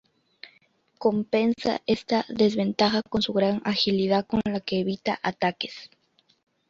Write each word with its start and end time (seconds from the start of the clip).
Compensan 0.97 1.77
esta 1.85 2.25
desventaja 2.27 3.03
con 3.03 3.21
su 3.21 3.33
gran 3.33 3.61
agilidad 3.65 4.25
con 4.25 4.41
la 4.45 4.59
que 4.59 4.79
evitan 4.79 5.17
ataques. 5.21 5.91